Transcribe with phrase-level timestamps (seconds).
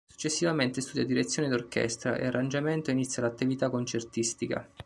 [0.11, 4.67] Successivamente studia direzione d’orchestra e arrangiamento e inizia l’attività concertistica.